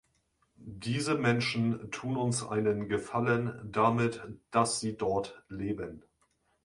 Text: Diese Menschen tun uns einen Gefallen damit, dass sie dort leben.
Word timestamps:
Diese 0.55 1.13
Menschen 1.13 1.91
tun 1.91 2.17
uns 2.17 2.41
einen 2.43 2.87
Gefallen 2.89 3.69
damit, 3.71 4.19
dass 4.49 4.79
sie 4.79 4.97
dort 4.97 5.43
leben. 5.47 6.01